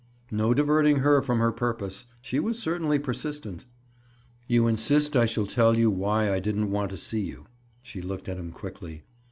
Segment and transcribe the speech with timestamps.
[0.31, 2.07] No diverting her from her purpose!
[2.21, 3.65] She was certainly persistent.
[4.47, 7.45] "You insist I shall tell you why I didn't want to see you?"
[7.83, 9.03] She looked at him quickly.